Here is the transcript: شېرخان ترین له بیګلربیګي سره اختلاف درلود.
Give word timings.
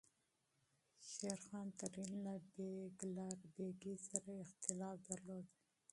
شېرخان 1.11 1.67
ترین 1.79 2.11
له 2.25 2.33
بیګلربیګي 2.53 3.95
سره 4.07 4.31
اختلاف 4.45 4.95
درلود. 5.09 5.45